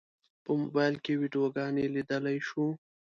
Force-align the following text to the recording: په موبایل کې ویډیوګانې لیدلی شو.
په 0.43 0.51
موبایل 0.61 0.95
کې 1.03 1.19
ویډیوګانې 1.21 1.85
لیدلی 1.95 2.37
شو. 2.47 2.65